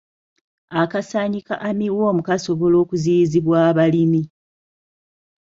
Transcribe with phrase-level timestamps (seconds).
[0.81, 4.21] Akasaanyi ka armyworm kasobola okuziyizibwa abalimi.